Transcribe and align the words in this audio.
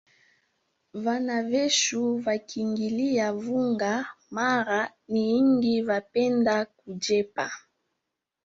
Vana 1.03 1.37
vechu 1.51 2.01
vakingilia 2.25 3.27
vunga 3.43 3.91
mara 4.35 4.79
niingi 5.11 5.75
vapenda 5.87 6.55
kujepa. 6.77 7.45